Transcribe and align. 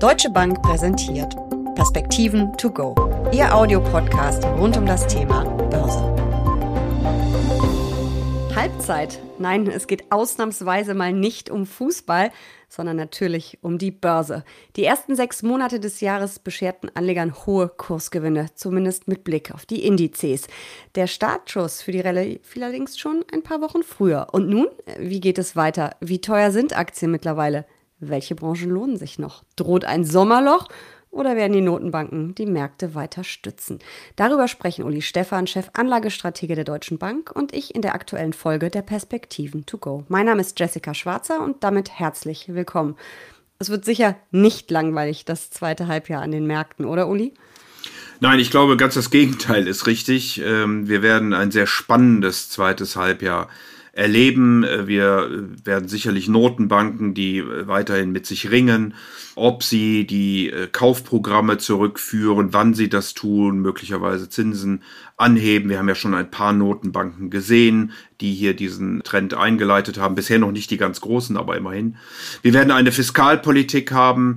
Deutsche 0.00 0.30
Bank 0.30 0.62
präsentiert 0.62 1.36
Perspektiven 1.74 2.56
to 2.56 2.70
go. 2.70 2.94
Ihr 3.34 3.54
Audiopodcast 3.54 4.42
rund 4.46 4.74
um 4.78 4.86
das 4.86 5.06
Thema 5.06 5.44
Börse. 5.44 6.00
Halbzeit. 8.56 9.18
Nein, 9.38 9.66
es 9.66 9.86
geht 9.86 10.10
ausnahmsweise 10.10 10.94
mal 10.94 11.12
nicht 11.12 11.50
um 11.50 11.66
Fußball, 11.66 12.30
sondern 12.70 12.96
natürlich 12.96 13.58
um 13.60 13.76
die 13.76 13.90
Börse. 13.90 14.42
Die 14.76 14.84
ersten 14.84 15.16
sechs 15.16 15.42
Monate 15.42 15.80
des 15.80 16.00
Jahres 16.00 16.38
bescherten 16.38 16.90
Anlegern 16.94 17.34
hohe 17.44 17.68
Kursgewinne, 17.68 18.46
zumindest 18.54 19.06
mit 19.06 19.22
Blick 19.22 19.52
auf 19.52 19.66
die 19.66 19.84
Indizes. 19.84 20.46
Der 20.94 21.08
Startschuss 21.08 21.82
für 21.82 21.92
die 21.92 22.00
Rallye 22.00 22.40
fiel 22.42 22.62
allerdings 22.62 22.98
schon 22.98 23.22
ein 23.34 23.42
paar 23.42 23.60
Wochen 23.60 23.82
früher. 23.82 24.28
Und 24.32 24.48
nun, 24.48 24.68
wie 24.98 25.20
geht 25.20 25.36
es 25.36 25.56
weiter? 25.56 25.90
Wie 26.00 26.22
teuer 26.22 26.52
sind 26.52 26.74
Aktien 26.74 27.10
mittlerweile? 27.10 27.66
Welche 28.00 28.34
Branchen 28.34 28.70
lohnen 28.70 28.96
sich 28.96 29.18
noch? 29.18 29.44
Droht 29.56 29.84
ein 29.84 30.04
Sommerloch? 30.04 30.68
Oder 31.10 31.36
werden 31.36 31.52
die 31.52 31.60
Notenbanken 31.60 32.34
die 32.34 32.46
Märkte 32.46 32.94
weiter 32.94 33.24
stützen? 33.24 33.80
Darüber 34.16 34.48
sprechen 34.48 34.84
Uli 34.84 35.02
Stephan, 35.02 35.46
Chef 35.46 35.68
Anlagestratege 35.74 36.54
der 36.54 36.64
Deutschen 36.64 36.98
Bank 36.98 37.32
und 37.34 37.52
ich 37.52 37.74
in 37.74 37.82
der 37.82 37.94
aktuellen 37.94 38.32
Folge 38.32 38.70
der 38.70 38.82
Perspektiven 38.82 39.66
to 39.66 39.76
go. 39.76 40.04
Mein 40.08 40.26
Name 40.26 40.40
ist 40.40 40.58
Jessica 40.58 40.94
Schwarzer 40.94 41.42
und 41.42 41.62
damit 41.64 41.90
herzlich 41.90 42.54
willkommen. 42.54 42.96
Es 43.58 43.68
wird 43.68 43.84
sicher 43.84 44.16
nicht 44.30 44.70
langweilig, 44.70 45.26
das 45.26 45.50
zweite 45.50 45.86
Halbjahr 45.88 46.22
an 46.22 46.30
den 46.30 46.46
Märkten, 46.46 46.86
oder 46.86 47.08
Uli? 47.08 47.34
Nein, 48.20 48.38
ich 48.38 48.50
glaube, 48.50 48.76
ganz 48.76 48.94
das 48.94 49.10
Gegenteil 49.10 49.66
ist 49.66 49.86
richtig. 49.86 50.40
Ähm, 50.42 50.88
wir 50.88 51.02
werden 51.02 51.34
ein 51.34 51.50
sehr 51.50 51.66
spannendes 51.66 52.48
zweites 52.50 52.96
Halbjahr 52.96 53.48
erleben. 53.92 54.64
Äh, 54.64 54.86
wir 54.86 55.48
werden 55.64 55.88
sicherlich 55.88 56.28
Notenbanken, 56.28 57.14
die 57.14 57.38
äh, 57.38 57.66
weiterhin 57.66 58.12
mit 58.12 58.26
sich 58.26 58.50
ringen, 58.50 58.94
ob 59.34 59.62
sie 59.62 60.06
die 60.06 60.50
äh, 60.50 60.68
Kaufprogramme 60.68 61.58
zurückführen, 61.58 62.52
wann 62.52 62.74
sie 62.74 62.88
das 62.88 63.14
tun, 63.14 63.60
möglicherweise 63.60 64.28
Zinsen 64.28 64.82
anheben. 65.16 65.70
Wir 65.70 65.78
haben 65.78 65.88
ja 65.88 65.94
schon 65.94 66.14
ein 66.14 66.30
paar 66.30 66.52
Notenbanken 66.52 67.30
gesehen, 67.30 67.92
die 68.20 68.34
hier 68.34 68.54
diesen 68.54 69.02
Trend 69.02 69.34
eingeleitet 69.34 69.98
haben. 69.98 70.14
Bisher 70.14 70.38
noch 70.38 70.52
nicht 70.52 70.70
die 70.70 70.76
ganz 70.76 71.00
großen, 71.00 71.36
aber 71.36 71.56
immerhin. 71.56 71.96
Wir 72.42 72.52
werden 72.52 72.70
eine 72.70 72.92
Fiskalpolitik 72.92 73.92
haben, 73.92 74.36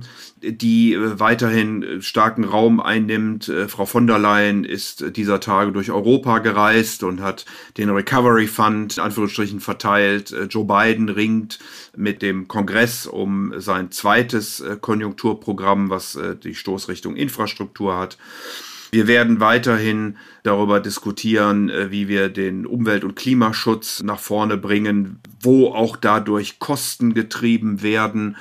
die 0.50 0.94
äh, 0.94 1.18
weiterhin 1.18 1.82
äh, 1.82 2.02
starken 2.02 2.44
Raum 2.44 2.80
einnimmt. 2.80 3.48
Äh, 3.48 3.68
Frau 3.68 3.86
von 3.86 4.06
der 4.06 4.18
Leyen 4.18 4.64
ist 4.64 5.16
dieser 5.16 5.40
Tage 5.40 5.72
durch 5.72 5.90
Europa 5.90 6.38
gereist 6.38 7.02
und 7.02 7.20
hat 7.20 7.44
den 7.78 7.90
Recovery 7.90 8.46
Fund 8.46 8.96
in 8.96 9.02
Anführungsstrichen 9.02 9.60
verteilt. 9.60 10.34
Joe 10.50 10.64
Biden 10.64 11.08
ringt 11.08 11.58
mit 11.96 12.22
dem 12.22 12.48
Kongress 12.48 13.06
um 13.06 13.52
sein 13.56 13.90
zweites 13.90 14.62
Konjunkturprogramm, 14.80 15.90
was 15.90 16.18
die 16.42 16.54
Stoßrichtung 16.54 17.16
Infrastruktur 17.16 17.96
hat. 17.96 18.18
Wir 18.90 19.06
werden 19.06 19.40
weiterhin 19.40 20.16
darüber 20.42 20.80
diskutieren, 20.80 21.70
wie 21.90 22.06
wir 22.06 22.28
den 22.28 22.66
Umwelt- 22.66 23.04
und 23.04 23.16
Klimaschutz 23.16 24.02
nach 24.02 24.20
vorne 24.20 24.56
bringen, 24.56 25.20
wo 25.40 25.68
auch 25.68 25.96
dadurch 25.96 26.58
Kosten 26.58 27.14
getrieben 27.14 27.82
werden 27.82 28.36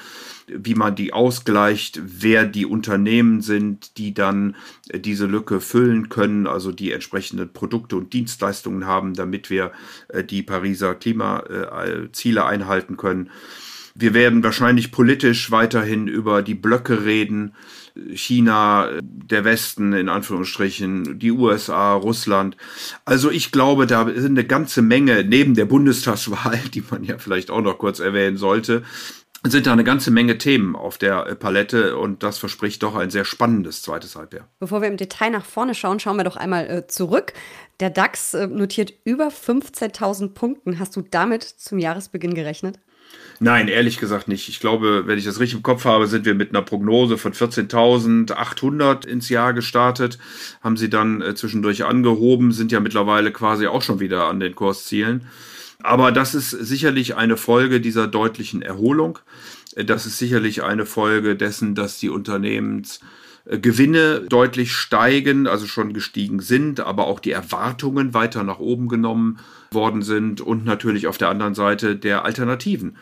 wie 0.48 0.76
man 0.76 0.96
die 0.96 1.14
ausgleicht, 1.14 2.00
wer 2.04 2.46
die 2.46 2.66
Unternehmen 2.66 3.42
sind, 3.42 3.98
die 3.98 4.14
dann 4.14 4.56
äh, 4.90 5.00
diese 5.00 5.26
Lücke 5.26 5.62
füllen 5.62 6.10
können, 6.10 6.48
also 6.48 6.72
die 6.72 6.92
entsprechenden 6.92 7.52
Produkte 7.52 7.96
und 7.96 8.14
Dienstleistungen 8.14 8.86
haben, 8.86 9.14
damit 9.14 9.50
wir 9.50 9.72
äh, 10.10 10.24
die 10.24 10.44
Pariser 10.44 10.96
Klimaziele 10.96 12.40
äh, 12.40 12.44
einhalten 12.44 12.98
können. 12.98 13.30
Wir 13.96 14.14
werden 14.14 14.44
wahrscheinlich 14.44 14.92
politisch 14.92 15.52
weiterhin 15.52 16.08
über 16.08 16.42
die 16.42 16.56
Blöcke 16.56 17.06
reden. 17.06 17.54
China, 18.14 18.90
der 19.02 19.46
Westen 19.46 19.94
in 19.94 20.10
Anführungsstrichen, 20.10 21.20
die 21.20 21.32
USA, 21.32 21.94
Russland. 21.94 22.58
Also 23.06 23.30
ich 23.30 23.52
glaube, 23.52 23.86
da 23.86 24.06
sind 24.06 24.38
eine 24.38 24.48
ganze 24.48 24.82
Menge 24.82 25.24
neben 25.24 25.54
der 25.54 25.66
Bundestagswahl, 25.66 26.60
die 26.74 26.84
man 26.90 27.04
ja 27.04 27.20
vielleicht 27.20 27.52
auch 27.52 27.62
noch 27.62 27.78
kurz 27.78 28.00
erwähnen 28.00 28.38
sollte, 28.38 28.84
sind 29.46 29.68
da 29.68 29.74
eine 29.74 29.84
ganze 29.84 30.10
Menge 30.10 30.38
Themen 30.38 30.76
auf 30.76 30.98
der 30.98 31.36
Palette 31.36 31.98
und 31.98 32.24
das 32.24 32.38
verspricht 32.38 32.82
doch 32.82 32.96
ein 32.96 33.10
sehr 33.10 33.26
spannendes 33.26 33.82
zweites 33.82 34.16
Halbjahr. 34.16 34.48
Bevor 34.60 34.82
wir 34.82 34.88
im 34.88 34.98
Detail 34.98 35.32
nach 35.32 35.46
vorne 35.46 35.76
schauen, 35.76 36.00
schauen 36.00 36.16
wir 36.16 36.24
doch 36.24 36.38
einmal 36.38 36.70
äh, 36.70 36.88
zurück. 36.88 37.34
Der 37.80 37.90
DAX 37.90 38.34
äh, 38.34 38.48
notiert 38.48 38.94
über 39.04 39.28
15.000 39.28 40.30
Punkten. 40.30 40.80
Hast 40.80 40.96
du 40.96 41.02
damit 41.02 41.44
zum 41.44 41.78
Jahresbeginn 41.78 42.34
gerechnet? 42.34 42.80
Nein, 43.40 43.68
ehrlich 43.68 43.98
gesagt 43.98 44.28
nicht. 44.28 44.48
Ich 44.48 44.60
glaube, 44.60 45.08
wenn 45.08 45.18
ich 45.18 45.26
das 45.26 45.40
richtig 45.40 45.58
im 45.58 45.64
Kopf 45.64 45.86
habe, 45.86 46.08
sind 46.08 46.26
wir 46.26 46.36
mit 46.36 46.50
einer 46.50 46.62
Prognose 46.62 47.18
von 47.18 47.34
14.800 47.34 49.08
ins 49.08 49.30
Jahr 49.30 49.54
gestartet, 49.54 50.18
haben 50.62 50.78
sie 50.78 50.90
dann 50.90 51.22
äh, 51.22 51.36
zwischendurch 51.36 51.84
angehoben, 51.84 52.52
sind 52.52 52.72
ja 52.72 52.80
mittlerweile 52.80 53.32
quasi 53.32 53.68
auch 53.68 53.82
schon 53.82 54.00
wieder 54.00 54.26
an 54.26 54.40
den 54.40 54.56
Kurszielen. 54.56 55.28
Aber 55.82 56.14
das 56.14 56.34
ist 56.34 56.52
sicherlich 56.52 57.16
eine 57.16 57.36
Folge 57.36 57.82
dieser 57.82 58.08
deutlichen 58.08 58.62
Erholung. 58.62 59.20
Das 59.76 60.06
ist 60.06 60.18
sicherlich 60.18 60.64
eine 60.64 60.86
Folge 60.86 61.36
dessen, 61.36 61.76
dass 61.76 62.00
die 62.00 62.10
Unternehmensgewinne 62.10 64.22
deutlich 64.22 64.72
steigen, 64.72 65.48
also 65.48 65.68
schon 65.68 65.94
gestiegen 65.94 66.40
sind, 66.40 66.80
aber 66.80 67.08
auch 67.08 67.20
die 67.20 67.32
Erwartungen 67.32 68.14
weiter 68.14 68.44
nach 68.44 68.60
oben 68.60 68.88
genommen 68.88 69.40
worden 69.72 70.04
sind 70.04 70.40
und 70.40 70.64
natürlich 70.64 71.08
auf 71.08 71.18
der 71.18 71.30
anderen 71.30 71.56
Seite 71.56 71.98
der 71.98 72.24
Alternativen. 72.24 72.96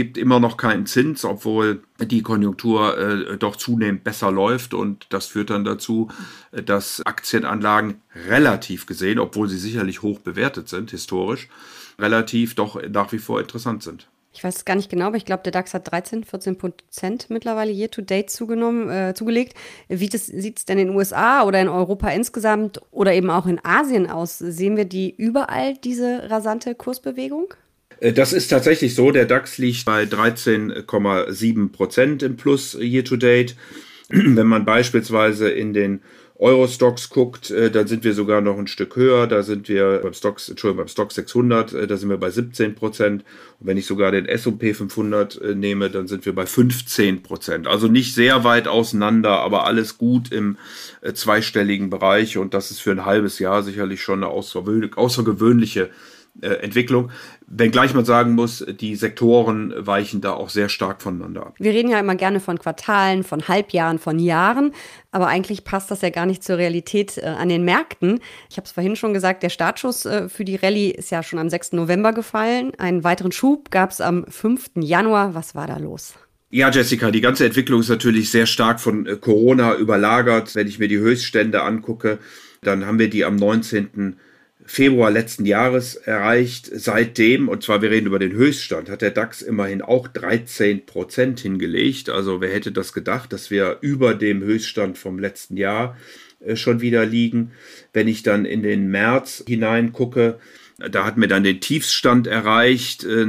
Es 0.00 0.04
gibt 0.06 0.16
immer 0.16 0.40
noch 0.40 0.56
keinen 0.56 0.86
Zins, 0.86 1.26
obwohl 1.26 1.82
die 2.00 2.22
Konjunktur 2.22 2.96
äh, 2.96 3.36
doch 3.36 3.56
zunehmend 3.56 4.02
besser 4.02 4.32
läuft 4.32 4.72
und 4.72 5.06
das 5.10 5.26
führt 5.26 5.50
dann 5.50 5.62
dazu, 5.62 6.08
dass 6.52 7.02
Aktienanlagen 7.04 8.00
relativ 8.26 8.86
gesehen, 8.86 9.18
obwohl 9.18 9.50
sie 9.50 9.58
sicherlich 9.58 10.00
hoch 10.00 10.20
bewertet 10.20 10.70
sind 10.70 10.90
historisch, 10.90 11.50
relativ 11.98 12.54
doch 12.54 12.80
nach 12.88 13.12
wie 13.12 13.18
vor 13.18 13.40
interessant 13.40 13.82
sind. 13.82 14.08
Ich 14.32 14.42
weiß 14.42 14.56
es 14.56 14.64
gar 14.64 14.74
nicht 14.74 14.88
genau, 14.88 15.08
aber 15.08 15.18
ich 15.18 15.26
glaube, 15.26 15.42
der 15.42 15.52
DAX 15.52 15.74
hat 15.74 15.92
13, 15.92 16.24
14 16.24 16.56
Prozent 16.56 17.28
mittlerweile 17.28 17.70
year 17.70 17.90
to 17.90 18.00
date 18.00 18.30
zugenommen, 18.30 18.88
äh, 18.88 19.12
zugelegt. 19.12 19.52
Wie 19.88 20.08
sieht 20.10 20.58
es 20.58 20.64
denn 20.64 20.78
in 20.78 20.86
den 20.86 20.96
USA 20.96 21.42
oder 21.44 21.60
in 21.60 21.68
Europa 21.68 22.08
insgesamt 22.08 22.80
oder 22.90 23.12
eben 23.12 23.28
auch 23.28 23.44
in 23.44 23.62
Asien 23.62 24.08
aus? 24.08 24.38
Sehen 24.38 24.78
wir 24.78 24.86
die 24.86 25.14
überall, 25.14 25.74
diese 25.74 26.30
rasante 26.30 26.74
Kursbewegung? 26.74 27.52
Äh, 28.00 28.12
das 28.12 28.32
ist 28.32 28.48
tatsächlich 28.48 28.94
so. 28.94 29.10
Der 29.10 29.26
DAX 29.26 29.58
liegt 29.58 29.84
bei 29.84 30.04
13,7 30.04 31.72
Prozent 31.72 32.22
im 32.22 32.36
Plus 32.36 32.76
year 32.80 33.04
to 33.04 33.16
date. 33.16 33.54
Wenn 34.08 34.46
man 34.46 34.64
beispielsweise 34.64 35.50
in 35.50 35.72
den 35.72 36.00
Eurostox 36.40 37.10
guckt, 37.10 37.50
äh, 37.50 37.70
dann 37.70 37.86
sind 37.86 38.02
wir 38.02 38.14
sogar 38.14 38.40
noch 38.40 38.58
ein 38.58 38.66
Stück 38.66 38.96
höher. 38.96 39.26
Da 39.26 39.42
sind 39.42 39.68
wir 39.68 40.00
beim 40.02 40.14
Stocks, 40.14 40.48
Entschuldigung, 40.48 40.84
beim 40.84 40.88
Stock 40.88 41.12
600, 41.12 41.74
äh, 41.74 41.86
da 41.86 41.98
sind 41.98 42.08
wir 42.08 42.16
bei 42.16 42.30
17 42.30 42.74
Prozent. 42.74 43.24
Und 43.60 43.66
wenn 43.66 43.76
ich 43.76 43.84
sogar 43.84 44.10
den 44.10 44.24
S&P 44.24 44.72
500 44.72 45.40
äh, 45.40 45.54
nehme, 45.54 45.90
dann 45.90 46.08
sind 46.08 46.24
wir 46.24 46.34
bei 46.34 46.46
15 46.46 47.22
Prozent. 47.22 47.68
Also 47.68 47.88
nicht 47.88 48.14
sehr 48.14 48.42
weit 48.42 48.68
auseinander, 48.68 49.40
aber 49.40 49.66
alles 49.66 49.98
gut 49.98 50.32
im 50.32 50.56
zweistelligen 51.12 51.90
Bereich. 51.90 52.38
Und 52.38 52.54
das 52.54 52.70
ist 52.70 52.80
für 52.80 52.90
ein 52.90 53.04
halbes 53.04 53.38
Jahr 53.38 53.62
sicherlich 53.62 54.02
schon 54.02 54.24
eine 54.24 54.32
außergewöhnliche 54.32 55.90
Entwicklung. 56.40 57.10
Wenngleich 57.46 57.92
man 57.94 58.04
sagen 58.04 58.34
muss, 58.34 58.64
die 58.80 58.96
Sektoren 58.96 59.74
weichen 59.76 60.20
da 60.20 60.32
auch 60.32 60.48
sehr 60.48 60.68
stark 60.68 61.02
voneinander 61.02 61.46
ab. 61.46 61.54
Wir 61.58 61.72
reden 61.72 61.90
ja 61.90 61.98
immer 62.00 62.14
gerne 62.14 62.40
von 62.40 62.58
Quartalen, 62.58 63.24
von 63.24 63.48
Halbjahren, 63.48 63.98
von 63.98 64.18
Jahren, 64.18 64.72
aber 65.10 65.26
eigentlich 65.26 65.64
passt 65.64 65.90
das 65.90 66.02
ja 66.02 66.10
gar 66.10 66.26
nicht 66.26 66.42
zur 66.42 66.58
Realität 66.58 67.18
äh, 67.18 67.26
an 67.26 67.48
den 67.48 67.64
Märkten. 67.64 68.20
Ich 68.48 68.56
habe 68.56 68.64
es 68.64 68.72
vorhin 68.72 68.96
schon 68.96 69.12
gesagt, 69.12 69.42
der 69.42 69.50
Startschuss 69.50 70.06
äh, 70.06 70.28
für 70.28 70.44
die 70.44 70.56
Rallye 70.56 70.90
ist 70.90 71.10
ja 71.10 71.22
schon 71.22 71.38
am 71.38 71.50
6. 71.50 71.72
November 71.72 72.12
gefallen. 72.12 72.72
Einen 72.78 73.04
weiteren 73.04 73.32
Schub 73.32 73.70
gab 73.70 73.90
es 73.90 74.00
am 74.00 74.24
5. 74.26 74.70
Januar. 74.76 75.34
Was 75.34 75.54
war 75.54 75.66
da 75.66 75.78
los? 75.78 76.14
Ja, 76.52 76.70
Jessica, 76.70 77.10
die 77.10 77.20
ganze 77.20 77.46
Entwicklung 77.46 77.80
ist 77.80 77.88
natürlich 77.88 78.30
sehr 78.30 78.46
stark 78.46 78.80
von 78.80 79.06
äh, 79.06 79.16
Corona 79.16 79.74
überlagert. 79.76 80.54
Wenn 80.54 80.66
ich 80.66 80.78
mir 80.78 80.88
die 80.88 80.98
Höchststände 80.98 81.62
angucke, 81.62 82.18
dann 82.62 82.86
haben 82.86 82.98
wir 82.98 83.08
die 83.10 83.24
am 83.24 83.36
19. 83.36 84.16
Februar 84.72 85.10
letzten 85.10 85.46
Jahres 85.46 85.96
erreicht. 85.96 86.70
Seitdem, 86.72 87.48
und 87.48 87.64
zwar 87.64 87.82
wir 87.82 87.90
reden 87.90 88.06
über 88.06 88.20
den 88.20 88.30
Höchststand, 88.30 88.88
hat 88.88 89.02
der 89.02 89.10
DAX 89.10 89.42
immerhin 89.42 89.82
auch 89.82 90.06
13 90.06 90.86
Prozent 90.86 91.40
hingelegt. 91.40 92.08
Also 92.08 92.40
wer 92.40 92.52
hätte 92.52 92.70
das 92.70 92.92
gedacht, 92.92 93.32
dass 93.32 93.50
wir 93.50 93.78
über 93.80 94.14
dem 94.14 94.44
Höchststand 94.44 94.96
vom 94.96 95.18
letzten 95.18 95.56
Jahr 95.56 95.96
äh, 96.38 96.54
schon 96.54 96.80
wieder 96.80 97.04
liegen. 97.04 97.50
Wenn 97.92 98.06
ich 98.06 98.22
dann 98.22 98.44
in 98.44 98.62
den 98.62 98.92
März 98.92 99.42
hineingucke, 99.44 100.38
da 100.90 101.04
hatten 101.04 101.20
wir 101.20 101.28
dann 101.28 101.44
den 101.44 101.60
Tiefstand 101.60 102.26
erreicht. 102.26 103.04
Äh, 103.04 103.26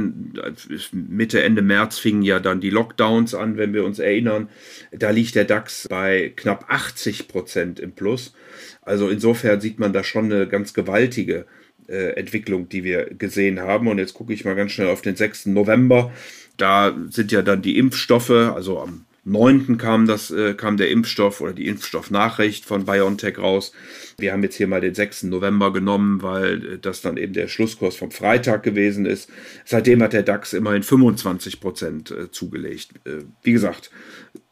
Mitte, 0.92 1.42
Ende 1.42 1.62
März 1.62 1.98
fingen 1.98 2.22
ja 2.22 2.40
dann 2.40 2.60
die 2.60 2.70
Lockdowns 2.70 3.34
an, 3.34 3.56
wenn 3.56 3.74
wir 3.74 3.84
uns 3.84 3.98
erinnern. 3.98 4.48
Da 4.90 5.10
liegt 5.10 5.34
der 5.34 5.44
DAX 5.44 5.86
bei 5.88 6.32
knapp 6.34 6.66
80 6.68 7.28
Prozent 7.28 7.80
im 7.80 7.92
Plus. 7.92 8.34
Also 8.80 9.08
insofern 9.08 9.60
sieht 9.60 9.78
man 9.78 9.92
da 9.92 10.02
schon 10.02 10.32
eine 10.32 10.48
ganz 10.48 10.72
gewaltige 10.72 11.46
äh, 11.88 12.14
Entwicklung, 12.16 12.68
die 12.68 12.84
wir 12.84 13.06
gesehen 13.14 13.60
haben. 13.60 13.88
Und 13.88 13.98
jetzt 13.98 14.14
gucke 14.14 14.32
ich 14.32 14.44
mal 14.44 14.54
ganz 14.54 14.72
schnell 14.72 14.88
auf 14.88 15.02
den 15.02 15.16
6. 15.16 15.46
November. 15.46 16.12
Da 16.56 16.96
sind 17.10 17.32
ja 17.32 17.42
dann 17.42 17.62
die 17.62 17.78
Impfstoffe, 17.78 18.30
also 18.30 18.80
am 18.80 19.04
9. 19.24 19.78
kam, 19.78 20.06
das, 20.06 20.30
äh, 20.32 20.54
kam 20.54 20.76
der 20.76 20.90
Impfstoff 20.90 21.40
oder 21.40 21.52
die 21.52 21.68
Impfstoffnachricht 21.68 22.64
von 22.64 22.84
BioNTech 22.84 23.38
raus. 23.38 23.72
Wir 24.18 24.32
haben 24.32 24.42
jetzt 24.42 24.56
hier 24.56 24.66
mal 24.66 24.80
den 24.80 24.94
6. 24.94 25.24
November 25.24 25.72
genommen, 25.72 26.22
weil 26.22 26.74
äh, 26.74 26.78
das 26.78 27.02
dann 27.02 27.16
eben 27.16 27.32
der 27.32 27.46
Schlusskurs 27.46 27.94
vom 27.94 28.10
Freitag 28.10 28.64
gewesen 28.64 29.06
ist. 29.06 29.30
Seitdem 29.64 30.02
hat 30.02 30.12
der 30.12 30.24
DAX 30.24 30.52
immerhin 30.52 30.82
25 30.82 31.60
Prozent 31.60 32.10
äh, 32.10 32.30
zugelegt. 32.32 32.90
Äh, 33.04 33.24
wie 33.42 33.52
gesagt, 33.52 33.90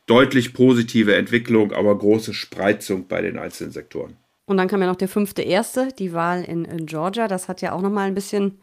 deutlich 0.07 0.55
positive 0.55 1.17
Entwicklung, 1.17 1.73
aber 1.73 1.99
große 1.99 2.33
Spreizung 2.33 3.09
bei 3.09 3.23
den 3.23 3.39
einzelnen 3.39 3.73
Sektoren. 3.73 4.17
Und 4.47 4.57
dann 4.57 4.69
kam 4.69 4.81
ja 4.81 4.89
noch 4.89 4.97
der 4.97 5.09
fünfte 5.09 5.43
Erste, 5.43 5.89
die 5.99 6.13
Wahl 6.13 6.45
in, 6.45 6.65
in 6.65 6.87
Georgia. 6.87 7.29
Das 7.29 7.49
hat 7.49 7.61
ja 7.61 7.73
auch 7.73 7.83
nochmal 7.83 8.07
ein 8.07 8.15
bisschen 8.15 8.59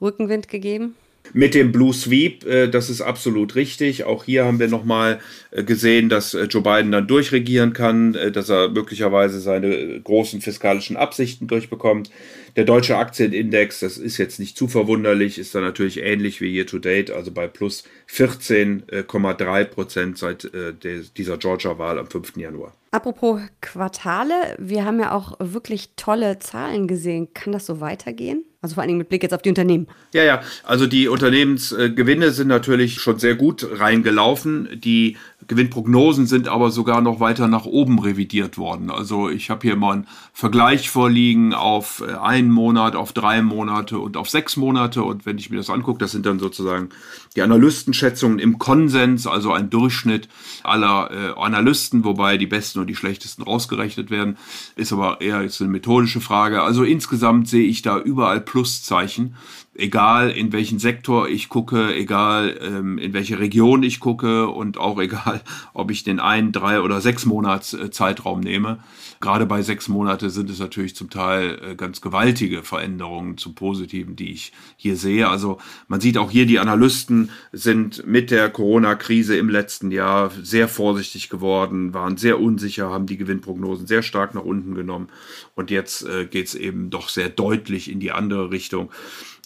Rückenwind 0.00 0.48
gegeben. 0.48 0.94
Mit 1.32 1.54
dem 1.54 1.72
Blue 1.72 1.92
Sweep, 1.92 2.44
äh, 2.46 2.68
das 2.68 2.90
ist 2.90 3.00
absolut 3.00 3.54
richtig. 3.54 4.04
Auch 4.04 4.24
hier 4.24 4.44
haben 4.44 4.58
wir 4.58 4.68
nochmal 4.68 5.20
äh, 5.50 5.62
gesehen, 5.62 6.08
dass 6.08 6.34
äh, 6.34 6.44
Joe 6.44 6.62
Biden 6.62 6.92
dann 6.92 7.06
durchregieren 7.06 7.72
kann, 7.72 8.14
äh, 8.14 8.32
dass 8.32 8.48
er 8.48 8.68
möglicherweise 8.68 9.40
seine 9.40 9.74
äh, 9.74 10.00
großen 10.00 10.40
fiskalischen 10.40 10.96
Absichten 10.96 11.46
durchbekommt. 11.46 12.10
Der 12.56 12.64
deutsche 12.64 12.96
Aktienindex, 12.96 13.80
das 13.80 13.98
ist 13.98 14.16
jetzt 14.16 14.40
nicht 14.40 14.56
zu 14.56 14.66
verwunderlich, 14.66 15.38
ist 15.38 15.54
dann 15.54 15.62
natürlich 15.62 16.02
ähnlich 16.02 16.40
wie 16.40 16.54
Year 16.54 16.66
to 16.66 16.78
Date, 16.78 17.10
also 17.10 17.30
bei 17.30 17.48
plus 17.48 17.84
14,3 18.10 19.64
Prozent 19.64 20.18
seit 20.18 20.44
äh, 20.46 20.72
dieser 21.16 21.36
Georgia-Wahl 21.36 21.98
am 21.98 22.08
5. 22.08 22.36
Januar. 22.36 22.72
Apropos 22.92 23.42
Quartale, 23.60 24.56
wir 24.58 24.86
haben 24.86 25.00
ja 25.00 25.12
auch 25.12 25.34
wirklich 25.38 25.90
tolle 25.96 26.38
Zahlen 26.38 26.88
gesehen. 26.88 27.28
Kann 27.34 27.52
das 27.52 27.66
so 27.66 27.80
weitergehen? 27.80 28.44
Also 28.66 28.74
vor 28.74 28.80
allen 28.80 28.88
Dingen 28.88 28.98
mit 28.98 29.08
Blick 29.08 29.22
jetzt 29.22 29.32
auf 29.32 29.42
die 29.42 29.48
Unternehmen. 29.48 29.86
Ja, 30.12 30.24
ja, 30.24 30.42
also 30.64 30.88
die 30.88 31.06
Unternehmensgewinne 31.06 32.32
sind 32.32 32.48
natürlich 32.48 33.00
schon 33.00 33.20
sehr 33.20 33.36
gut 33.36 33.64
reingelaufen. 33.78 34.80
Die 34.80 35.16
Gewinnprognosen 35.48 36.26
sind 36.26 36.48
aber 36.48 36.70
sogar 36.70 37.02
noch 37.02 37.20
weiter 37.20 37.46
nach 37.46 37.66
oben 37.66 37.98
revidiert 37.98 38.56
worden. 38.56 38.90
Also 38.90 39.28
ich 39.28 39.50
habe 39.50 39.66
hier 39.66 39.76
mal 39.76 39.92
einen 39.92 40.06
Vergleich 40.32 40.88
vorliegen 40.88 41.52
auf 41.52 42.02
äh, 42.06 42.14
einen 42.14 42.50
Monat, 42.50 42.96
auf 42.96 43.12
drei 43.12 43.42
Monate 43.42 43.98
und 43.98 44.16
auf 44.16 44.30
sechs 44.30 44.56
Monate. 44.56 45.02
Und 45.02 45.26
wenn 45.26 45.36
ich 45.38 45.50
mir 45.50 45.58
das 45.58 45.68
angucke, 45.68 45.98
das 45.98 46.12
sind 46.12 46.24
dann 46.24 46.38
sozusagen 46.38 46.88
die 47.36 47.42
Analystenschätzungen 47.42 48.38
im 48.38 48.58
Konsens, 48.58 49.26
also 49.26 49.52
ein 49.52 49.68
Durchschnitt 49.68 50.28
aller 50.64 51.10
äh, 51.10 51.38
Analysten, 51.38 52.02
wobei 52.04 52.38
die 52.38 52.46
besten 52.46 52.80
und 52.80 52.86
die 52.86 52.96
schlechtesten 52.96 53.42
rausgerechnet 53.42 54.10
werden, 54.10 54.38
ist 54.74 54.92
aber 54.92 55.20
eher 55.20 55.42
jetzt 55.42 55.60
eine 55.60 55.70
methodische 55.70 56.22
Frage. 56.22 56.62
Also 56.62 56.82
insgesamt 56.82 57.46
sehe 57.46 57.66
ich 57.66 57.82
da 57.82 57.98
überall 57.98 58.40
Pluszeichen 58.40 59.36
egal 59.78 60.30
in 60.30 60.52
welchen 60.52 60.78
Sektor 60.78 61.28
ich 61.28 61.48
gucke, 61.48 61.94
egal 61.94 62.58
ähm, 62.60 62.98
in 62.98 63.12
welche 63.12 63.38
Region 63.38 63.82
ich 63.82 64.00
gucke 64.00 64.48
und 64.48 64.78
auch 64.78 64.98
egal, 65.00 65.42
ob 65.74 65.90
ich 65.90 66.04
den 66.04 66.20
ein, 66.20 66.52
drei 66.52 66.80
oder 66.80 67.00
sechs 67.00 67.26
Monats 67.26 67.74
äh, 67.74 67.90
Zeitraum 67.90 68.40
nehme. 68.40 68.78
Gerade 69.20 69.46
bei 69.46 69.62
sechs 69.62 69.88
Monate 69.88 70.30
sind 70.30 70.50
es 70.50 70.58
natürlich 70.58 70.94
zum 70.94 71.10
Teil 71.10 71.58
äh, 71.62 71.74
ganz 71.74 72.00
gewaltige 72.00 72.62
Veränderungen 72.62 73.38
zum 73.38 73.54
Positiven, 73.54 74.16
die 74.16 74.32
ich 74.32 74.52
hier 74.76 74.96
sehe. 74.96 75.28
Also 75.28 75.58
man 75.88 76.00
sieht 76.00 76.18
auch 76.18 76.30
hier, 76.30 76.46
die 76.46 76.58
Analysten 76.58 77.30
sind 77.52 78.06
mit 78.06 78.30
der 78.30 78.50
Corona-Krise 78.50 79.36
im 79.36 79.48
letzten 79.48 79.90
Jahr 79.90 80.30
sehr 80.42 80.68
vorsichtig 80.68 81.28
geworden, 81.28 81.94
waren 81.94 82.16
sehr 82.16 82.40
unsicher, 82.40 82.90
haben 82.90 83.06
die 83.06 83.16
Gewinnprognosen 83.16 83.86
sehr 83.86 84.02
stark 84.02 84.34
nach 84.34 84.44
unten 84.44 84.74
genommen 84.74 85.08
und 85.54 85.70
jetzt 85.70 86.06
äh, 86.06 86.26
geht 86.26 86.48
es 86.48 86.54
eben 86.54 86.90
doch 86.90 87.08
sehr 87.08 87.28
deutlich 87.28 87.90
in 87.90 88.00
die 88.00 88.12
andere 88.12 88.50
Richtung. 88.50 88.90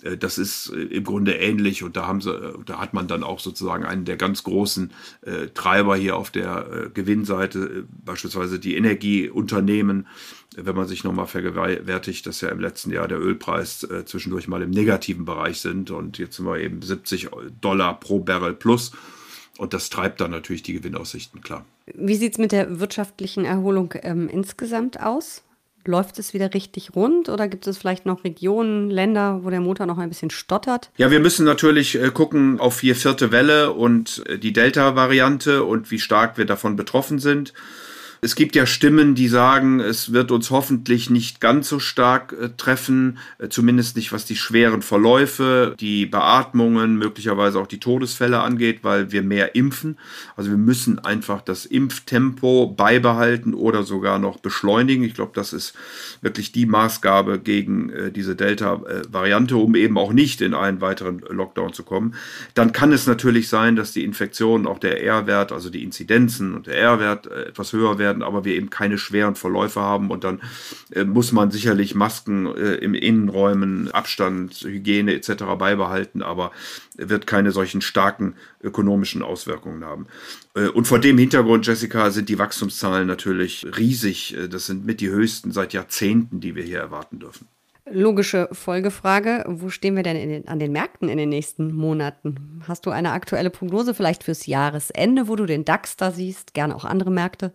Äh, 0.03 0.17
das 0.17 0.39
ist 0.39 0.73
äh, 0.75 0.83
im 0.83 1.05
Grunde 1.05 1.35
ähnlich 1.35 1.83
und 1.83 1.97
da 1.97 2.07
haben 2.07 2.21
sie, 2.21 2.33
äh, 2.33 2.55
da 2.67 2.79
hat 2.79 2.95
man 2.95 3.09
dann 3.09 3.23
auch 3.23 3.41
sozusagen 3.41 3.85
einen 3.85 4.05
der 4.05 4.17
ganz 4.17 4.43
großen 4.43 4.93
äh, 5.23 5.49
Treiber 5.49 5.97
hier 5.97 6.17
auf 6.17 6.31
der 6.31 6.67
äh, 6.87 6.91
Gewinnseite, 6.91 7.87
beispielsweise 8.05 8.59
die 8.59 8.77
Energieunternehmen. 8.77 10.07
Wenn 10.57 10.75
man 10.75 10.89
sich 10.89 11.05
nochmal 11.05 11.29
vergewärtigt, 11.29 12.27
dass 12.27 12.41
ja 12.41 12.49
im 12.49 12.59
letzten 12.59 12.91
Jahr 12.91 13.07
der 13.07 13.21
Ölpreis 13.21 13.85
äh, 13.85 14.05
zwischendurch 14.05 14.49
mal 14.49 14.63
im 14.63 14.71
negativen 14.71 15.25
Bereich 15.25 15.61
sind 15.61 15.91
und 15.93 16.19
jetzt 16.19 16.37
sind 16.37 16.47
wir 16.47 16.59
eben 16.59 16.83
70 16.83 17.29
Dollar 17.61 18.01
pro 18.01 18.19
Barrel 18.19 18.55
plus. 18.55 18.91
Und 19.59 19.75
das 19.75 19.91
treibt 19.91 20.21
dann 20.21 20.31
natürlich 20.31 20.63
die 20.63 20.73
Gewinnaussichten, 20.73 21.43
klar. 21.43 21.65
Wie 21.95 22.17
sieht 22.17 22.33
es 22.33 22.39
mit 22.39 22.51
der 22.51 22.81
wirtschaftlichen 22.81 23.45
Erholung 23.45 23.93
ähm, 24.03 24.29
insgesamt 24.29 25.01
aus? 25.01 25.43
Läuft 25.87 26.19
es 26.19 26.35
wieder 26.35 26.53
richtig 26.53 26.95
rund 26.95 27.29
oder 27.29 27.49
gibt 27.49 27.67
es 27.67 27.79
vielleicht 27.79 28.05
noch 28.07 28.25
Regionen, 28.25 28.91
Länder, 28.91 29.41
wo 29.43 29.51
der 29.51 29.61
Motor 29.61 29.87
noch 29.87 29.99
ein 29.99 30.09
bisschen 30.09 30.31
stottert? 30.31 30.91
Ja, 30.97 31.11
wir 31.11 31.21
müssen 31.21 31.45
natürlich 31.45 32.01
äh, 32.01 32.11
gucken 32.11 32.61
auf 32.61 32.81
die 32.81 32.95
vierte 32.95 33.33
Welle 33.33 33.73
und 33.73 34.23
äh, 34.27 34.39
die 34.39 34.53
Delta-Variante 34.53 35.65
und 35.65 35.91
wie 35.91 35.99
stark 35.99 36.37
wir 36.37 36.45
davon 36.45 36.77
betroffen 36.77 37.19
sind. 37.19 37.55
Es 38.23 38.35
gibt 38.35 38.55
ja 38.55 38.67
Stimmen, 38.67 39.15
die 39.15 39.29
sagen, 39.29 39.81
es 39.81 40.13
wird 40.13 40.31
uns 40.31 40.51
hoffentlich 40.51 41.09
nicht 41.09 41.41
ganz 41.41 41.71
so 41.71 41.79
stark 41.79 42.35
äh, 42.39 42.51
treffen, 42.55 43.17
äh, 43.39 43.49
zumindest 43.49 43.97
nicht 43.97 44.13
was 44.13 44.27
die 44.27 44.37
schweren 44.37 44.83
Verläufe, 44.83 45.75
die 45.81 46.05
Beatmungen, 46.05 46.97
möglicherweise 46.97 47.59
auch 47.59 47.67
die 47.67 47.81
Todesfälle 47.81 48.41
angeht, 48.41 48.81
weil 48.83 49.11
wir 49.11 49.23
mehr 49.23 49.55
impfen. 49.55 49.97
Also 50.37 50.51
wir 50.51 50.59
müssen 50.59 50.99
einfach 50.99 51.41
das 51.41 51.65
Impftempo 51.65 52.67
beibehalten 52.67 53.55
oder 53.55 53.85
sogar 53.85 54.19
noch 54.19 54.39
beschleunigen. 54.39 55.03
Ich 55.03 55.15
glaube, 55.15 55.33
das 55.35 55.55
ist 55.55 55.75
wirklich 56.21 56.53
die 56.53 56.67
Maßgabe 56.67 57.39
gegen 57.39 57.89
äh, 57.89 58.13
diese 58.13 58.37
Delta-Variante, 58.37 59.57
um 59.57 59.75
eben 59.75 59.97
auch 59.97 60.13
nicht 60.13 60.43
in 60.43 60.53
einen 60.53 60.83
weiteren 60.83 61.21
Lockdown 61.21 61.73
zu 61.73 61.85
kommen. 61.85 62.15
Dann 62.53 62.73
kann 62.73 62.93
es 62.93 63.07
natürlich 63.07 63.49
sein, 63.49 63.77
dass 63.77 63.93
die 63.93 64.05
Infektionen, 64.05 64.67
auch 64.67 64.79
der 64.79 65.03
R-Wert, 65.03 65.53
also 65.53 65.71
die 65.71 65.83
Inzidenzen 65.83 66.55
und 66.55 66.67
der 66.67 66.77
R-Wert 66.77 67.27
etwas 67.27 67.73
höher 67.73 67.99
werden 67.99 68.10
werden, 68.11 68.23
aber 68.23 68.45
wir 68.45 68.55
eben 68.55 68.71
keine 68.71 68.99
schweren 68.99 69.37
Verläufe 69.37 69.81
haben 69.81 70.11
und 70.11 70.25
dann 70.25 70.41
äh, 70.93 71.05
muss 71.05 71.33
man 71.33 71.51
sicherlich 71.51 71.95
Masken 71.95 72.47
äh, 72.47 72.75
im 72.75 72.95
Innenräumen, 72.95 73.91
Abstand, 73.93 74.55
Hygiene 74.63 75.15
etc. 75.15 75.45
beibehalten, 75.59 76.23
aber 76.23 76.51
wird 76.97 77.27
keine 77.27 77.53
solchen 77.53 77.81
starken 77.81 78.35
ökonomischen 78.63 79.23
Auswirkungen 79.23 79.85
haben. 79.85 80.07
Äh, 80.55 80.69
und 80.69 80.87
vor 80.87 80.99
dem 80.99 81.19
Hintergrund, 81.19 81.67
Jessica, 81.67 82.11
sind 82.11 82.29
die 82.29 82.39
Wachstumszahlen 82.39 83.07
natürlich 83.07 83.67
riesig. 83.77 84.37
Äh, 84.37 84.49
das 84.49 84.67
sind 84.67 84.85
mit 84.85 85.01
die 85.01 85.11
höchsten 85.11 85.53
seit 85.53 85.73
Jahrzehnten, 85.73 86.41
die 86.41 86.55
wir 86.55 86.65
hier 86.65 86.81
erwarten 86.81 87.21
dürfen. 87.21 87.47
Logische 87.93 88.49
Folgefrage, 88.53 89.45
wo 89.49 89.69
stehen 89.69 89.97
wir 89.97 90.05
denn 90.05 90.29
den, 90.29 90.47
an 90.47 90.61
den 90.61 90.71
Märkten 90.71 91.09
in 91.09 91.19
den 91.19 91.29
nächsten 91.29 91.75
Monaten? 91.75 92.63
Hast 92.69 92.87
du 92.87 92.91
eine 92.91 93.11
aktuelle 93.11 93.51
Prognose 93.51 93.95
vielleicht 93.95 94.23
fürs 94.23 94.47
Jahresende, 94.47 95.27
wo 95.27 95.35
du 95.35 95.45
den 95.45 95.65
DAX 95.65 95.97
da 95.97 96.13
siehst, 96.13 96.55
gerne 96.55 96.77
auch 96.77 96.85
andere 96.85 97.11
Märkte? 97.11 97.53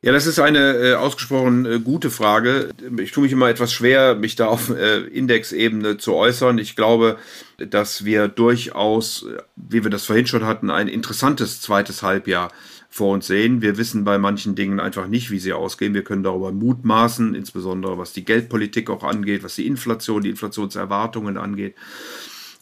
Ja, 0.00 0.12
das 0.12 0.26
ist 0.26 0.38
eine 0.38 0.76
äh, 0.76 0.94
ausgesprochen 0.94 1.66
äh, 1.66 1.80
gute 1.80 2.10
Frage. 2.10 2.70
Ich 2.98 3.10
tue 3.10 3.24
mich 3.24 3.32
immer 3.32 3.48
etwas 3.48 3.72
schwer, 3.72 4.14
mich 4.14 4.36
da 4.36 4.46
auf 4.46 4.70
äh, 4.70 5.00
Indexebene 5.00 5.98
zu 5.98 6.14
äußern. 6.14 6.58
Ich 6.58 6.76
glaube, 6.76 7.18
dass 7.56 8.04
wir 8.04 8.28
durchaus, 8.28 9.24
äh, 9.24 9.42
wie 9.56 9.82
wir 9.82 9.90
das 9.90 10.04
vorhin 10.04 10.28
schon 10.28 10.46
hatten, 10.46 10.70
ein 10.70 10.86
interessantes 10.86 11.60
zweites 11.60 12.04
Halbjahr 12.04 12.52
vor 12.88 13.12
uns 13.12 13.26
sehen. 13.26 13.60
Wir 13.60 13.76
wissen 13.76 14.04
bei 14.04 14.18
manchen 14.18 14.54
Dingen 14.54 14.78
einfach 14.78 15.08
nicht, 15.08 15.32
wie 15.32 15.40
sie 15.40 15.52
ausgehen. 15.52 15.94
Wir 15.94 16.04
können 16.04 16.22
darüber 16.22 16.52
mutmaßen, 16.52 17.34
insbesondere 17.34 17.98
was 17.98 18.12
die 18.12 18.24
Geldpolitik 18.24 18.90
auch 18.90 19.02
angeht, 19.02 19.42
was 19.42 19.56
die 19.56 19.66
Inflation, 19.66 20.22
die 20.22 20.30
Inflationserwartungen 20.30 21.36
angeht. 21.36 21.74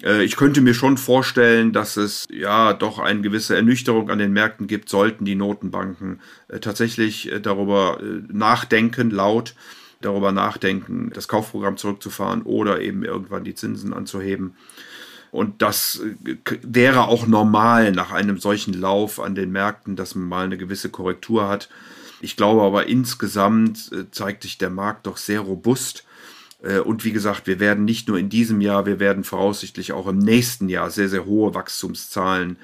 Äh, 0.03 0.25
ich 0.25 0.37
könnte 0.37 0.61
mir 0.61 0.75
schon 0.75 0.97
vorstellen, 0.97 1.73
dass 1.73 1.97
es 1.97 2.27
ja 2.31 2.73
doch 2.73 2.99
eine 2.99 3.21
gewisse 3.21 3.57
Ernüchterung 3.57 4.11
an 4.11 4.19
den 4.19 4.33
Märkten 4.33 4.67
gibt, 4.67 4.89
sollten 4.89 5.25
die 5.25 5.35
Notenbanken 5.35 6.21
äh, 6.49 6.61
tatsächlich 6.61 7.31
äh, 7.33 7.41
darüber 7.41 8.01
nachdenken, 8.29 9.11
laut 9.11 9.55
darüber 10.03 10.31
nachdenken, 10.31 11.11
das 11.15 11.27
Kaufprogramm 11.27 11.79
zurückzufahren 11.79 12.43
oder 12.43 12.83
eben 12.83 13.03
irgendwann 13.03 13.45
die 13.45 13.55
Zinsen 13.55 13.95
anzuheben. 13.95 14.55
Und 15.33 15.63
das 15.63 16.03
wäre 16.63 17.09
auch 17.09 17.27
normal 17.27 17.93
nach 17.93 18.13
einem 18.13 18.39
solchen 18.39 18.75
Lauf 18.75 19.19
an 19.19 19.35
den 19.35 19.51
Märkten, 19.53 19.97
dass 19.97 20.15
man 20.15 20.29
mal 20.29 20.45
eine 20.45 20.59
gewisse 20.59 20.91
Korrektur 20.91 21.49
hat. 21.49 21.71
Ich 22.21 22.37
glaube 22.37 22.63
aber 22.63 22.87
insgesamt 22.87 23.91
zeigt 24.13 24.43
sich 24.43 24.59
der 24.59 24.71
Markt 24.71 25.07
doch 25.07 25.17
sehr 25.17 25.41
robust 25.41 26.06
und 26.85 27.05
wie 27.05 27.13
gesagt, 27.13 27.47
wir 27.47 27.61
werden 27.61 27.85
nicht 27.85 28.09
nur 28.09 28.19
in 28.19 28.29
diesem 28.29 28.61
Jahr, 28.61 28.87
wir 28.87 29.01
werden 29.01 29.25
voraussichtlich 29.25 29.93
auch 29.93 30.07
im 30.07 30.19
nächsten 30.19 30.69
Jahr 30.69 30.91
sehr, 30.91 31.09
sehr 31.09 31.27
hohe 31.27 31.55
Wachstumszahlen 31.55 32.57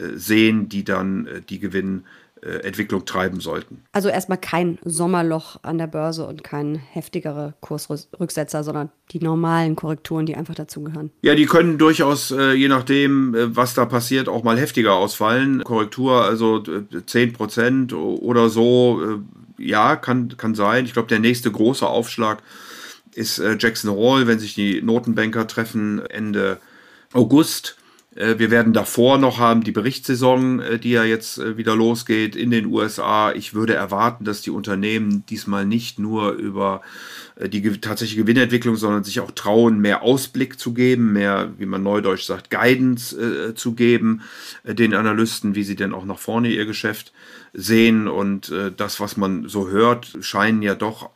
äh, 0.00 0.16
sehen, 0.16 0.68
die 0.68 0.84
dann 0.84 1.26
äh, 1.26 1.40
die 1.42 1.58
Gewinnentwicklung 1.58 3.04
treiben 3.04 3.40
sollten. 3.40 3.82
Also 3.92 4.08
erstmal 4.08 4.38
kein 4.38 4.78
Sommerloch 4.84 5.58
an 5.62 5.78
der 5.78 5.88
Börse 5.88 6.26
und 6.26 6.42
kein 6.42 6.76
heftigere 6.76 7.54
Kursrücksetzer, 7.60 8.64
sondern 8.64 8.90
die 9.10 9.20
normalen 9.20 9.76
Korrekturen, 9.76 10.26
die 10.26 10.36
einfach 10.36 10.54
dazugehören. 10.54 11.10
Ja, 11.22 11.34
die 11.34 11.46
können 11.46 11.76
durchaus, 11.76 12.30
je 12.30 12.68
nachdem, 12.68 13.34
was 13.54 13.74
da 13.74 13.84
passiert, 13.84 14.28
auch 14.28 14.42
mal 14.42 14.58
heftiger 14.58 14.94
ausfallen. 14.94 15.62
Korrektur, 15.64 16.24
also 16.24 16.62
10 17.04 17.34
Prozent 17.34 17.92
oder 17.92 18.48
so, 18.48 19.20
ja, 19.58 19.96
kann, 19.96 20.34
kann 20.38 20.54
sein. 20.54 20.86
Ich 20.86 20.94
glaube, 20.94 21.08
der 21.08 21.18
nächste 21.18 21.50
große 21.50 21.86
Aufschlag 21.86 22.42
ist 23.14 23.38
äh, 23.38 23.56
Jackson 23.58 23.96
Hall, 23.96 24.26
wenn 24.26 24.38
sich 24.38 24.54
die 24.54 24.82
Notenbanker 24.82 25.46
treffen 25.46 26.04
Ende 26.06 26.58
August. 27.12 27.76
Äh, 28.14 28.38
wir 28.38 28.50
werden 28.50 28.72
davor 28.72 29.18
noch 29.18 29.38
haben 29.38 29.62
die 29.62 29.72
Berichtssaison, 29.72 30.60
äh, 30.60 30.78
die 30.78 30.90
ja 30.90 31.04
jetzt 31.04 31.38
wieder 31.56 31.76
losgeht 31.76 32.36
in 32.36 32.50
den 32.50 32.66
USA. 32.66 33.32
Ich 33.32 33.54
würde 33.54 33.74
erwarten, 33.74 34.24
dass 34.24 34.42
die 34.42 34.50
Unternehmen 34.50 35.24
diesmal 35.26 35.66
nicht 35.66 35.98
nur 35.98 36.32
über 36.32 36.82
die 37.42 37.62
tatsächliche 37.80 38.22
Gewinnentwicklung, 38.22 38.76
sondern 38.76 39.02
sich 39.02 39.20
auch 39.20 39.30
trauen, 39.30 39.80
mehr 39.80 40.02
Ausblick 40.02 40.58
zu 40.58 40.74
geben, 40.74 41.12
mehr, 41.12 41.52
wie 41.56 41.64
man 41.64 41.82
neudeutsch 41.82 42.24
sagt, 42.24 42.50
Guidance 42.50 43.16
äh, 43.16 43.54
zu 43.54 43.72
geben, 43.72 44.22
äh, 44.64 44.74
den 44.74 44.92
Analysten, 44.92 45.54
wie 45.54 45.62
sie 45.62 45.76
denn 45.76 45.94
auch 45.94 46.04
nach 46.04 46.18
vorne 46.18 46.50
ihr 46.50 46.66
Geschäft 46.66 47.12
sehen. 47.54 48.08
Und 48.08 48.50
äh, 48.50 48.70
das, 48.76 49.00
was 49.00 49.16
man 49.16 49.48
so 49.48 49.68
hört, 49.68 50.18
scheinen 50.20 50.60
ja 50.60 50.74
doch 50.74 51.10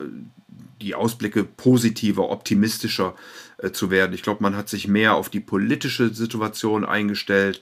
die 0.84 0.94
Ausblicke 0.94 1.44
positiver, 1.44 2.30
optimistischer 2.30 3.14
äh, 3.58 3.70
zu 3.70 3.90
werden. 3.90 4.12
Ich 4.12 4.22
glaube, 4.22 4.42
man 4.42 4.56
hat 4.56 4.68
sich 4.68 4.86
mehr 4.88 5.14
auf 5.14 5.28
die 5.28 5.40
politische 5.40 6.14
Situation 6.14 6.84
eingestellt. 6.84 7.60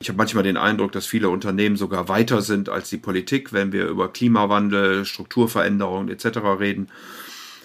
Ich 0.00 0.08
habe 0.08 0.18
manchmal 0.18 0.44
den 0.44 0.56
Eindruck, 0.56 0.92
dass 0.92 1.06
viele 1.06 1.28
Unternehmen 1.28 1.76
sogar 1.76 2.08
weiter 2.08 2.42
sind 2.42 2.68
als 2.68 2.90
die 2.90 2.98
Politik, 2.98 3.52
wenn 3.52 3.72
wir 3.72 3.86
über 3.86 4.12
Klimawandel, 4.12 5.04
Strukturveränderungen 5.04 6.08
etc. 6.08 6.38
reden. 6.58 6.88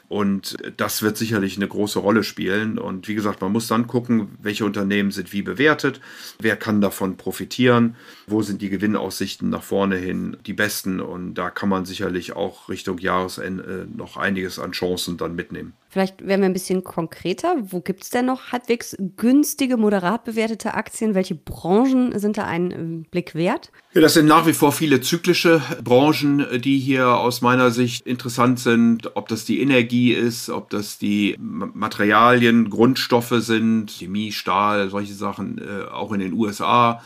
Und 0.09 0.57
das 0.75 1.03
wird 1.03 1.17
sicherlich 1.17 1.55
eine 1.55 1.67
große 1.67 1.99
Rolle 1.99 2.23
spielen. 2.23 2.79
Und 2.79 3.07
wie 3.07 3.13
gesagt, 3.13 3.41
man 3.41 3.51
muss 3.51 3.67
dann 3.67 3.85
gucken, 3.85 4.29
welche 4.41 4.65
Unternehmen 4.65 5.11
sind 5.11 5.31
wie 5.31 5.43
bewertet, 5.43 6.01
wer 6.39 6.57
kann 6.57 6.81
davon 6.81 7.15
profitieren, 7.15 7.95
wo 8.25 8.41
sind 8.41 8.63
die 8.63 8.69
Gewinnaussichten 8.69 9.49
nach 9.49 9.61
vorne 9.61 9.97
hin 9.97 10.35
die 10.47 10.53
besten. 10.53 10.99
Und 10.99 11.35
da 11.35 11.51
kann 11.51 11.69
man 11.69 11.85
sicherlich 11.85 12.35
auch 12.35 12.69
Richtung 12.69 12.97
Jahresende 12.97 13.87
noch 13.95 14.17
einiges 14.17 14.57
an 14.57 14.71
Chancen 14.71 15.17
dann 15.17 15.35
mitnehmen. 15.35 15.73
Vielleicht 15.91 16.25
werden 16.25 16.41
wir 16.41 16.49
ein 16.49 16.53
bisschen 16.53 16.83
konkreter. 16.83 17.55
Wo 17.61 17.81
gibt 17.81 18.03
es 18.03 18.11
denn 18.11 18.27
noch 18.27 18.51
halbwegs 18.51 18.95
günstige, 19.17 19.75
moderat 19.75 20.23
bewertete 20.23 20.75
Aktien? 20.75 21.15
Welche 21.15 21.33
Branchen 21.33 22.17
sind 22.19 22.37
da 22.37 22.45
einen 22.45 23.01
äh, 23.01 23.07
Blick 23.09 23.33
wert? 23.33 23.71
Ja, 23.93 24.01
das 24.01 24.13
sind 24.13 24.27
nach 24.27 24.45
wie 24.45 24.53
vor 24.53 24.71
viele 24.71 25.01
zyklische 25.01 25.61
Branchen, 25.83 26.45
die 26.61 26.77
hier 26.77 27.07
aus 27.17 27.41
meiner 27.41 27.71
Sicht 27.71 28.05
interessant 28.05 28.59
sind. 28.59 29.15
Ob 29.15 29.29
das 29.29 29.45
die 29.45 29.61
Energie 29.61 30.13
ist, 30.13 30.51
ob 30.51 30.69
das 30.69 30.99
die 30.99 31.35
Materialien, 31.39 32.69
Grundstoffe 32.69 33.33
sind, 33.39 33.89
Chemie, 33.89 34.31
Stahl, 34.31 34.89
solche 34.89 35.15
Sachen, 35.15 35.57
äh, 35.57 35.89
auch 35.89 36.11
in 36.11 36.19
den 36.19 36.33
USA 36.33 37.01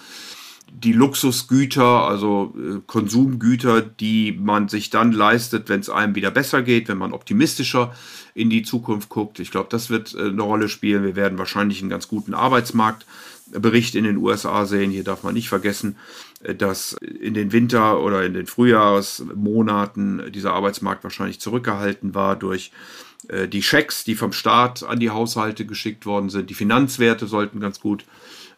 die 0.76 0.94
Luxusgüter, 0.94 2.08
also 2.08 2.54
äh, 2.58 2.80
Konsumgüter, 2.88 3.82
die 3.82 4.32
man 4.32 4.68
sich 4.68 4.90
dann 4.90 5.12
leistet, 5.12 5.70
wenn 5.70 5.80
es 5.80 5.90
einem 5.90 6.16
wieder 6.16 6.32
besser 6.32 6.62
geht, 6.62 6.88
wenn 6.88 6.98
man 6.98 7.14
optimistischer 7.14 7.94
in 8.34 8.50
die 8.50 8.64
Zukunft 8.64 9.10
guckt. 9.10 9.40
Ich 9.40 9.52
glaube, 9.52 9.68
das 9.70 9.90
wird 9.90 10.14
äh, 10.16 10.30
eine 10.30 10.42
Rolle 10.42 10.70
spielen. 10.70 11.04
Wir 11.04 11.16
werden 11.16 11.38
wahrscheinlich 11.38 11.82
einen 11.82 11.90
ganz 11.90 12.08
guten 12.08 12.34
Arbeitsmarktbericht 12.34 13.96
in 13.96 14.04
den 14.04 14.18
USA 14.18 14.66
sehen. 14.66 14.92
Hier 14.92 15.04
darf 15.04 15.24
man 15.24 15.36
nicht 15.36 15.50
vergessen, 15.50 15.98
äh, 16.44 16.56
dass 16.56 16.94
in 16.94 17.34
den 17.34 17.52
Winter- 17.52 18.02
oder 18.02 18.26
in 18.26 18.34
den 18.34 18.48
Frühjahrsmonaten 18.48 20.32
dieser 20.32 20.54
Arbeitsmarkt 20.54 21.04
wahrscheinlich 21.04 21.40
zurückgehalten 21.40 22.16
war 22.16 22.36
durch 22.36 22.68
äh, 22.68 23.04
die 23.48 23.64
Schecks, 23.64 24.04
die 24.04 24.16
vom 24.16 24.34
Staat 24.34 24.84
an 24.84 25.00
die 25.00 25.10
Haushalte 25.10 25.66
geschickt 25.66 26.06
worden 26.06 26.30
sind. 26.30 26.50
Die 26.50 26.56
Finanzwerte 26.56 27.28
sollten 27.28 27.60
ganz 27.60 27.80
gut 27.80 28.06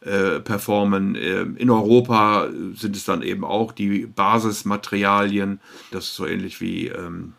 performen. 0.02 1.16
Ähm, 1.16 1.58
in 1.58 1.72
Europa 1.72 2.48
sind 2.76 2.96
es 2.96 3.06
dann 3.06 3.24
eben 3.24 3.44
auch 3.44 3.72
die 3.72 4.06
Basismaterialien. 4.06 5.60
Das 5.92 6.06
ist 6.06 6.16
so 6.16 6.28
ähnlich 6.28 6.62
wie 6.62 6.88
ähm, 6.88 7.34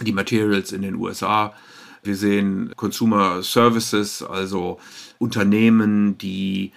die 0.00 0.12
Materials 0.12 0.72
in 0.72 0.82
den 0.82 0.94
USA. 0.94 1.54
Wir 2.02 2.16
sehen 2.16 2.72
Consumer 2.76 3.42
Services, 3.42 4.22
also 4.22 4.78
Unternehmen, 5.18 6.18
die 6.18 6.72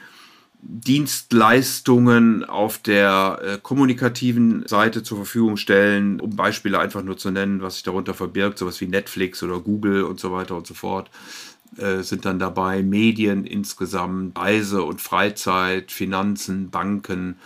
Dienstleistungen 0.64 2.44
auf 2.46 2.78
der 2.78 3.40
äh, 3.44 3.58
kommunikativen 3.62 4.66
Seite 4.68 5.02
zur 5.02 5.18
Verfügung 5.18 5.58
stellen, 5.58 6.20
um 6.20 6.36
Beispiele 6.36 6.80
einfach 6.80 7.04
nur 7.04 7.18
zu 7.18 7.32
nennen, 7.32 7.62
was 7.62 7.76
sich 7.76 7.84
darunter 7.84 8.14
verbirgt, 8.14 8.60
sowas 8.60 8.80
wie 8.80 8.88
Netflix 8.88 9.42
oder 9.42 9.60
Google 9.60 10.04
und 10.04 10.20
so 10.20 10.32
weiter 10.32 10.56
und 10.56 10.68
so 10.68 10.74
fort, 10.74 11.10
äh, 11.78 12.02
sind 12.04 12.26
dann 12.26 12.38
dabei, 12.38 12.84
Medien 12.84 13.46
insgesamt, 13.46 14.38
Reise 14.38 14.84
und 14.84 15.02
Freizeit, 15.02 15.92
Finanzen, 15.92 16.70
Banken, 16.70 17.38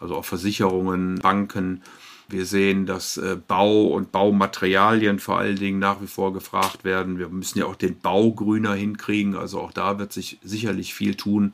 also 0.00 0.16
auch 0.16 0.24
Versicherungen, 0.24 1.20
Banken 1.20 1.82
wir 2.28 2.44
sehen, 2.44 2.86
dass 2.86 3.16
äh, 3.18 3.36
Bau 3.46 3.86
und 3.86 4.10
Baumaterialien 4.10 5.20
vor 5.20 5.38
allen 5.38 5.56
Dingen 5.56 5.78
nach 5.78 6.00
wie 6.00 6.08
vor 6.08 6.32
gefragt 6.32 6.82
werden. 6.84 7.18
Wir 7.18 7.28
müssen 7.28 7.60
ja 7.60 7.66
auch 7.66 7.76
den 7.76 8.00
Bau 8.00 8.32
grüner 8.32 8.74
hinkriegen. 8.74 9.36
Also 9.36 9.60
auch 9.60 9.72
da 9.72 9.98
wird 9.98 10.12
sich 10.12 10.38
sicherlich 10.42 10.92
viel 10.94 11.14
tun. 11.14 11.52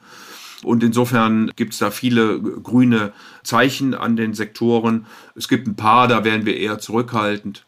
Und 0.65 0.83
insofern 0.83 1.51
gibt 1.57 1.73
es 1.73 1.79
da 1.79 1.91
viele 1.91 2.41
grüne 2.41 3.13
Zeichen 3.43 3.95
an 3.95 4.17
den 4.17 4.35
Sektoren. 4.35 5.07
Es 5.35 5.49
gibt 5.49 5.67
ein 5.67 5.77
paar, 5.77 6.09
da 6.09 6.25
werden 6.25 6.47
wir 6.47 6.57
eher 6.57 6.79
zurückhaltend. 6.79 7.65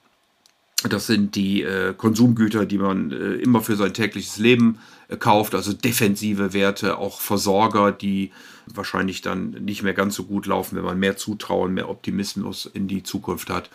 Das 0.89 1.07
sind 1.07 1.35
die 1.35 1.63
äh, 1.63 1.95
Konsumgüter, 1.97 2.67
die 2.67 2.79
man 2.79 3.11
äh, 3.11 3.35
immer 3.37 3.63
für 3.63 3.77
sein 3.77 3.95
tägliches 3.95 4.39
Leben 4.39 4.79
äh, 5.09 5.17
kauft, 5.17 5.55
also 5.55 5.73
defensive 5.73 6.53
Werte, 6.53 6.99
auch 6.99 7.21
Versorger, 7.21 7.93
die 7.93 8.33
wahrscheinlich 8.67 9.23
dann 9.23 9.51
nicht 9.51 9.83
mehr 9.83 9.95
ganz 9.95 10.15
so 10.15 10.25
gut 10.25 10.47
laufen, 10.47 10.77
wenn 10.77 10.85
man 10.85 10.99
mehr 10.99 11.17
Zutrauen, 11.17 11.75
mehr 11.75 11.89
Optimismus 11.89 12.67
in 12.67 12.89
die 12.89 13.03
Zukunft 13.03 13.51
hat. 13.51 13.71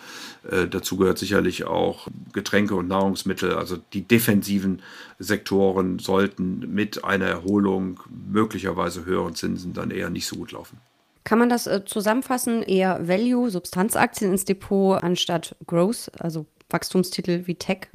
Äh, 0.49 0.67
dazu 0.67 0.97
gehört 0.97 1.17
sicherlich 1.17 1.65
auch 1.65 2.07
Getränke 2.33 2.75
und 2.75 2.87
Nahrungsmittel. 2.87 3.53
Also 3.53 3.77
die 3.93 4.01
defensiven 4.01 4.81
Sektoren 5.19 5.99
sollten 5.99 6.73
mit 6.73 7.03
einer 7.03 7.25
Erholung 7.25 7.99
möglicherweise 8.09 9.05
höheren 9.05 9.35
Zinsen 9.35 9.73
dann 9.73 9.91
eher 9.91 10.09
nicht 10.09 10.27
so 10.27 10.35
gut 10.37 10.51
laufen. 10.51 10.77
Kann 11.23 11.39
man 11.39 11.49
das 11.49 11.67
äh, 11.67 11.85
zusammenfassen? 11.85 12.63
Eher 12.63 13.07
Value, 13.07 13.49
Substanzaktien 13.51 14.31
ins 14.31 14.45
Depot 14.45 15.01
anstatt 15.03 15.55
Growth, 15.67 16.09
also 16.17 16.45
Wachstumstitel 16.69 17.43
wie 17.45 17.55
Tech? 17.55 17.89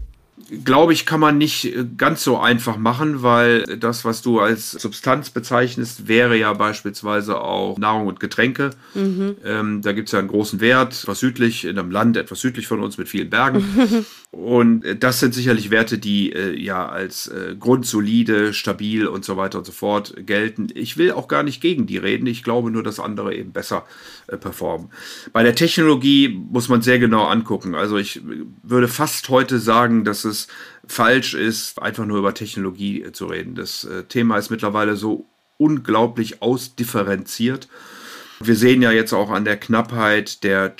glaube 0.64 0.92
ich, 0.92 1.06
kann 1.06 1.20
man 1.20 1.38
nicht 1.38 1.64
äh, 1.64 1.84
ganz 1.96 2.24
so 2.24 2.38
einfach 2.38 2.76
machen, 2.76 3.22
weil 3.22 3.62
das, 3.78 4.04
was 4.04 4.22
du 4.22 4.40
als 4.40 4.72
Substanz 4.72 5.30
bezeichnest, 5.30 6.08
wäre 6.08 6.36
ja 6.36 6.52
beispielsweise 6.52 7.40
auch 7.40 7.78
Nahrung 7.78 8.06
und 8.06 8.20
Getränke. 8.20 8.70
Mhm. 8.94 9.36
Ähm, 9.44 9.82
da 9.82 9.92
gibt 9.92 10.08
es 10.08 10.12
ja 10.12 10.18
einen 10.18 10.28
großen 10.28 10.60
Wert, 10.60 11.02
etwas 11.02 11.20
südlich, 11.20 11.64
in 11.64 11.78
einem 11.78 11.90
Land 11.90 12.16
etwas 12.16 12.40
südlich 12.40 12.66
von 12.66 12.80
uns 12.80 12.98
mit 12.98 13.08
vielen 13.08 13.30
Bergen. 13.30 13.64
und 14.34 14.84
äh, 14.84 14.96
das 14.96 15.20
sind 15.20 15.32
sicherlich 15.32 15.70
Werte, 15.70 15.98
die 15.98 16.32
äh, 16.32 16.58
ja 16.58 16.88
als 16.88 17.28
äh, 17.28 17.54
grundsolide, 17.58 18.52
stabil 18.52 19.06
und 19.06 19.24
so 19.24 19.36
weiter 19.36 19.58
und 19.58 19.64
so 19.64 19.72
fort 19.72 20.14
gelten. 20.26 20.68
Ich 20.74 20.96
will 20.96 21.12
auch 21.12 21.28
gar 21.28 21.44
nicht 21.44 21.60
gegen 21.60 21.86
die 21.86 21.98
reden. 21.98 22.26
Ich 22.26 22.42
glaube 22.42 22.70
nur, 22.70 22.82
dass 22.82 22.98
andere 22.98 23.34
eben 23.34 23.52
besser 23.52 23.86
äh, 24.26 24.36
performen. 24.36 24.90
Bei 25.32 25.42
der 25.42 25.54
Technologie 25.54 26.28
muss 26.28 26.68
man 26.68 26.82
sehr 26.82 26.98
genau 26.98 27.24
angucken. 27.24 27.74
Also 27.74 27.96
ich 27.96 28.22
würde 28.62 28.88
fast 28.88 29.28
heute 29.28 29.60
sagen, 29.60 30.04
dass 30.04 30.24
es 30.24 30.48
falsch 30.86 31.34
ist, 31.34 31.80
einfach 31.80 32.04
nur 32.04 32.18
über 32.18 32.34
Technologie 32.34 33.02
äh, 33.02 33.12
zu 33.12 33.26
reden. 33.26 33.54
Das 33.54 33.84
äh, 33.84 34.02
Thema 34.04 34.36
ist 34.38 34.50
mittlerweile 34.50 34.96
so 34.96 35.26
unglaublich 35.58 36.42
ausdifferenziert. 36.42 37.68
Wir 38.40 38.56
sehen 38.56 38.82
ja 38.82 38.90
jetzt 38.90 39.12
auch 39.12 39.30
an 39.30 39.44
der 39.44 39.56
Knappheit 39.56 40.42
der 40.42 40.76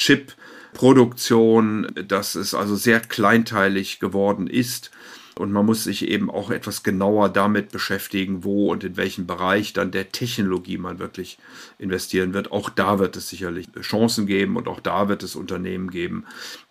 Chip-Produktion, 0.75 1.89
dass 2.09 2.35
es 2.35 2.55
also 2.55 2.75
sehr 2.77 3.01
kleinteilig 3.01 4.01
geworden 4.01 4.47
ist. 4.47 4.91
Und 5.37 5.51
man 5.51 5.67
muss 5.67 5.83
sich 5.83 6.07
eben 6.09 6.31
auch 6.31 6.51
etwas 6.51 6.85
genauer 6.85 7.29
damit 7.29 7.73
beschäftigen, 7.73 8.45
wo 8.45 8.71
und 8.71 8.85
in 8.85 8.97
welchem 8.97 9.27
Bereich 9.27 9.73
dann 9.73 9.91
der 9.91 10.13
Technologie 10.13 10.79
man 10.79 11.01
wirklich 11.01 11.39
investieren 11.79 12.35
wird. 12.35 12.53
Auch 12.53 12.71
da 12.71 13.01
wird 13.01 13.17
es 13.17 13.31
sicherlich 13.31 13.67
Chancen 13.81 14.27
geben 14.27 14.55
und 14.55 14.69
auch 14.69 14.79
da 14.79 15.09
wird 15.09 15.25
es 15.25 15.35
Unternehmen 15.35 15.91
geben, 15.91 16.25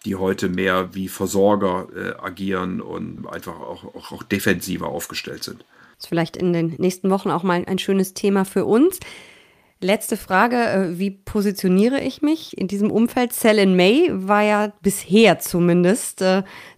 die 0.05 0.15
heute 0.15 0.47
mehr 0.47 0.95
wie 0.95 1.09
Versorger 1.09 1.87
äh, 1.93 2.25
agieren 2.25 2.79
und 2.79 3.27
einfach 3.27 3.59
auch, 3.59 3.83
auch, 3.95 4.13
auch 4.13 4.23
defensiver 4.23 4.87
aufgestellt 4.87 5.43
sind. 5.43 5.65
Das 5.97 6.05
ist 6.05 6.07
vielleicht 6.07 6.37
in 6.37 6.53
den 6.53 6.75
nächsten 6.77 7.09
Wochen 7.09 7.31
auch 7.31 7.43
mal 7.43 7.65
ein 7.65 7.79
schönes 7.79 8.13
Thema 8.13 8.45
für 8.45 8.63
uns. 8.63 8.97
Letzte 9.83 10.15
Frage, 10.15 10.55
äh, 10.55 10.97
wie 10.97 11.11
positioniere 11.11 11.99
ich 11.99 12.21
mich 12.21 12.57
in 12.57 12.69
diesem 12.69 12.89
Umfeld? 12.89 13.33
Sell 13.33 13.59
in 13.59 13.75
May 13.75 14.09
war 14.13 14.41
ja 14.41 14.71
bisher 14.81 15.39
zumindest 15.39 16.23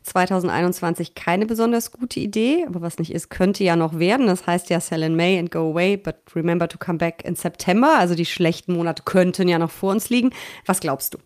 2021 0.01 1.09
äh, 1.09 1.11
keine 1.13 1.45
besonders 1.45 1.91
gute 1.91 2.19
Idee, 2.19 2.65
aber 2.67 2.81
was 2.81 2.97
nicht 2.97 3.13
ist, 3.13 3.29
könnte 3.29 3.63
ja 3.63 3.75
noch 3.75 3.99
werden. 3.99 4.25
Das 4.25 4.47
heißt 4.47 4.71
ja 4.71 4.79
Sell 4.79 5.03
in 5.03 5.15
May 5.15 5.37
and 5.37 5.51
go 5.51 5.69
away, 5.69 5.97
but 5.97 6.15
remember 6.35 6.67
to 6.67 6.79
come 6.79 6.97
back 6.97 7.23
in 7.23 7.35
September. 7.35 7.95
Also 7.95 8.15
die 8.15 8.25
schlechten 8.25 8.73
Monate 8.73 9.03
könnten 9.05 9.47
ja 9.47 9.59
noch 9.59 9.69
vor 9.69 9.91
uns 9.91 10.09
liegen. 10.09 10.31
Was 10.65 10.79
glaubst 10.79 11.13
du? 11.13 11.19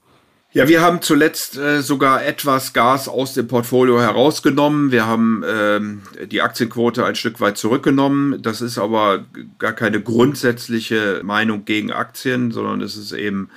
Ja, 0.51 0.67
wir 0.67 0.81
haben 0.81 1.03
zuletzt 1.03 1.59
äh, 1.59 1.83
sogar 1.83 2.25
etwas 2.25 2.73
Gas 2.73 3.07
aus 3.07 3.35
dem 3.35 3.47
Portfolio 3.47 4.01
herausgenommen. 4.01 4.91
Wir 4.91 5.05
haben 5.05 5.43
ähm, 5.47 6.01
die 6.25 6.41
Aktienquote 6.41 7.05
ein 7.05 7.13
Stück 7.13 7.39
weit 7.39 7.59
zurückgenommen. 7.59 8.41
Das 8.41 8.59
ist 8.59 8.79
aber 8.79 9.25
gar 9.59 9.73
keine 9.73 10.01
grundsätzliche 10.01 11.21
Meinung 11.23 11.65
gegen 11.65 11.91
Aktien, 11.91 12.49
sondern 12.49 12.81
es 12.81 12.97
ist 12.97 13.11
eben 13.11 13.51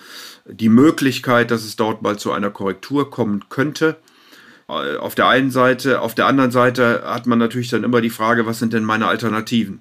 die 0.45 0.69
Möglichkeit, 0.69 1.51
dass 1.51 1.65
es 1.65 1.77
dort 1.77 2.03
mal 2.03 2.19
zu 2.19 2.31
einer 2.31 2.51
Korrektur 2.51 3.11
kommen 3.11 3.45
könnte. 3.49 3.97
Äh, 4.69 4.97
auf 4.97 5.15
der 5.15 5.29
einen 5.29 5.51
Seite, 5.51 6.03
auf 6.03 6.15
der 6.15 6.27
anderen 6.27 6.51
Seite 6.51 7.05
hat 7.07 7.27
man 7.27 7.39
natürlich 7.39 7.71
dann 7.71 7.85
immer 7.85 8.03
die 8.03 8.11
Frage, 8.11 8.45
was 8.45 8.59
sind 8.59 8.75
denn 8.75 8.85
meine 8.85 9.07
Alternativen? 9.07 9.81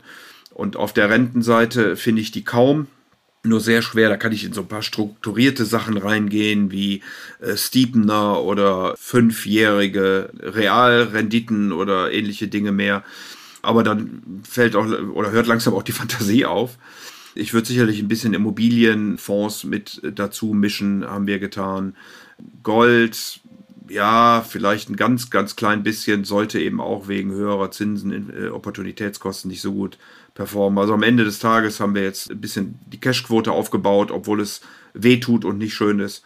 Und 0.54 0.78
auf 0.78 0.94
der 0.94 1.10
Rentenseite 1.10 1.98
finde 1.98 2.22
ich 2.22 2.32
die 2.32 2.46
kaum 2.46 2.88
nur 3.44 3.60
sehr 3.60 3.82
schwer. 3.82 4.10
Da 4.10 4.18
kann 4.18 4.32
ich 4.32 4.44
in 4.44 4.54
so 4.54 4.62
ein 4.62 4.68
paar 4.68 4.84
strukturierte 4.84 5.66
Sachen 5.66 5.98
reingehen, 5.98 6.72
wie 6.72 7.02
äh, 7.40 7.56
Steepener 7.58 8.42
oder 8.42 8.96
fünfjährige 8.98 10.30
Realrenditen 10.40 11.72
oder 11.72 12.12
ähnliche 12.12 12.48
Dinge 12.48 12.72
mehr. 12.72 13.04
Aber 13.62 13.84
dann 13.84 14.42
fällt 14.48 14.76
auch 14.76 14.86
oder 14.86 15.32
hört 15.32 15.48
langsam 15.48 15.74
auch 15.74 15.84
die 15.84 15.92
Fantasie 15.92 16.46
auf. 16.46 16.78
Ich 17.34 17.54
würde 17.54 17.68
sicherlich 17.68 18.00
ein 18.00 18.10
bisschen 18.10 18.34
Immobilienfonds 18.34 19.64
mit 19.64 20.02
dazu 20.04 20.48
mischen, 20.48 21.06
haben 21.06 21.28
wir 21.28 21.40
getan. 21.40 21.96
Gold, 22.62 23.40
ja, 23.92 24.46
vielleicht 24.48 24.90
ein 24.90 24.96
ganz, 24.96 25.30
ganz 25.30 25.56
klein 25.56 25.84
bisschen, 25.84 26.24
sollte 26.24 26.60
eben 26.60 26.80
auch 26.80 27.08
wegen 27.08 27.32
höherer 27.32 27.72
Zinsen, 27.72 28.34
äh, 28.36 28.48
Opportunitätskosten 28.50 29.50
nicht 29.50 29.62
so 29.62 29.74
gut 29.74 29.98
performen. 30.34 30.80
Also 30.80 30.94
am 30.94 31.04
Ende 31.04 31.24
des 31.24 31.40
Tages 31.40 31.80
haben 31.80 31.96
wir 31.96 32.04
jetzt 32.04 32.32
ein 32.32 32.42
bisschen 32.42 32.80
die 32.88 33.00
Cashquote 33.00 33.52
aufgebaut, 33.52 34.12
obwohl 34.12 34.42
es 34.42 34.62
weh 34.94 35.20
tut 35.20 35.46
und 35.46 35.58
nicht 35.58 35.74
schön 35.74 36.00
ist. 36.00 36.24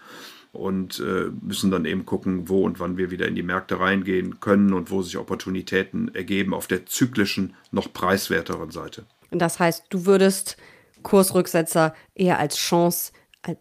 Und 0.52 1.00
äh, 1.02 1.32
müssen 1.42 1.70
dann 1.70 1.84
eben 1.84 2.06
gucken, 2.06 2.48
wo 2.48 2.64
und 2.64 2.80
wann 2.80 2.96
wir 2.96 3.12
wieder 3.12 3.28
in 3.28 3.36
die 3.36 3.44
Märkte 3.44 3.80
reingehen 3.80 4.40
können 4.40 4.74
und 4.74 4.90
wo 4.90 5.02
sich 5.02 5.18
Opportunitäten 5.18 6.16
ergeben 6.16 6.54
auf 6.54 6.68
der 6.68 6.86
zyklischen, 6.86 7.56
noch 7.72 7.92
preiswerteren 7.92 8.72
Seite. 8.72 9.04
Das 9.32 9.60
heißt, 9.60 9.88
du 9.90 10.06
würdest 10.06 10.56
Kursrücksetzer 11.04 11.94
eher 12.16 12.40
als 12.40 12.56
Chance 12.56 13.12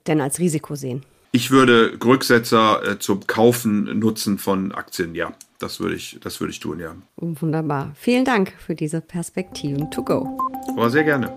denn 0.07 0.21
als 0.21 0.39
Risiko 0.39 0.75
sehen? 0.75 1.05
Ich 1.35 1.51
würde 1.51 1.99
Rücksetzer 2.05 2.93
äh, 2.93 2.99
zum 3.01 3.27
Kaufen 3.27 3.99
nutzen 3.99 4.39
von 4.39 4.71
Aktien, 4.71 5.17
ja. 5.17 5.33
Das 5.59 5.81
würde 5.81 5.97
ich, 5.97 6.21
das 6.23 6.39
würde 6.39 6.53
ich 6.53 6.61
tun, 6.61 6.79
ja. 6.79 6.95
Wunderbar. 7.17 7.91
Vielen 7.97 8.25
Dank 8.25 8.53
für 8.57 8.77
diese 8.77 9.01
Perspektiven 9.01 9.91
to 9.91 10.05
go. 10.05 10.39
Aber 10.77 10.91
sehr 10.91 11.03
gerne. 11.03 11.35